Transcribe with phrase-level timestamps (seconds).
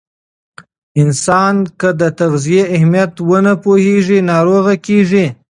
[1.01, 5.25] انسان که د تغذیې اهمیت ونه پوهیږي، ناروغ کیږي.